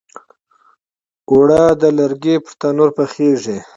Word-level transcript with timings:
اوړه 1.29 1.63
د 1.81 1.83
لرګي 1.97 2.35
پر 2.43 2.53
تنور 2.59 2.89
پخیږي 2.97 3.57